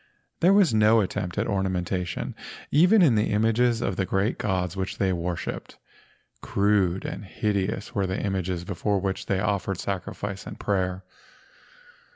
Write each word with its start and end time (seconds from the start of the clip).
There 0.39 0.51
was 0.51 0.73
no 0.73 0.99
attempt 1.01 1.37
at 1.37 1.45
ornamentation 1.45 2.33
even 2.71 3.03
in 3.03 3.13
the 3.13 3.29
images 3.29 3.81
of 3.83 3.97
the 3.97 4.05
great 4.07 4.39
gods 4.39 4.75
which 4.75 4.97
they 4.97 5.13
worshipped. 5.13 5.77
Crude 6.41 7.05
and 7.05 7.23
hide¬ 7.23 7.71
ous 7.71 7.93
were 7.93 8.07
the 8.07 8.19
images 8.19 8.63
before 8.65 8.97
which 8.99 9.27
they 9.27 9.39
offered 9.39 9.77
sacrifice 9.77 10.47
and 10.47 10.59
prayer. 10.59 11.03